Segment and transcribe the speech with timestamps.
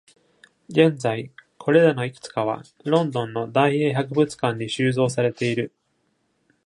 [0.67, 1.29] 現在、
[1.59, 5.75] これらのいくつかは、ロンドンの大英博物館に収蔵されている。